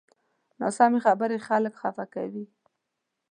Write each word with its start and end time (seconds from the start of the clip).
ناسمې 0.61 0.99
خبرې 1.05 1.37
خلک 1.47 1.73
خفه 1.81 2.05
کوي 2.13 2.45